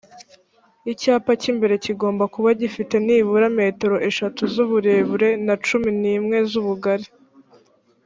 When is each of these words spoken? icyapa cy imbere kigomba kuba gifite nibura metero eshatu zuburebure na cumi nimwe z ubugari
icyapa 0.91 1.31
cy 1.41 1.47
imbere 1.51 1.73
kigomba 1.85 2.23
kuba 2.33 2.49
gifite 2.61 2.95
nibura 3.05 3.47
metero 3.59 3.95
eshatu 4.09 4.41
zuburebure 4.53 5.29
na 5.45 5.55
cumi 5.65 5.89
nimwe 6.01 6.37
z 6.49 6.53
ubugari 6.61 7.07